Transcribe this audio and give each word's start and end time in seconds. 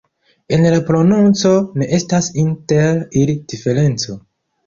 En 0.55 0.63
la 0.75 0.79
prononco 0.87 1.51
ne 1.81 1.89
estas 1.99 2.31
inter 2.45 3.05
ili 3.21 3.37
diferenco. 3.55 4.19